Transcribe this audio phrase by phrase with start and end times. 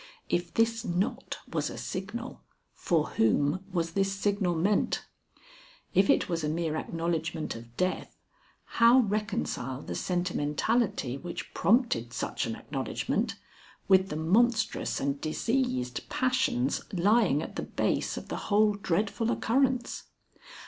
[0.29, 2.41] If this knot was a signal,
[2.73, 5.05] for whom was this signal meant?
[5.93, 8.17] If it was a mere acknowledgment of death,
[8.65, 13.35] how reconcile the sentimentality which prompted such an acknowledgment
[13.87, 20.05] with the monstrous and diseased passions lying at the base of the whole dreadful occurrence?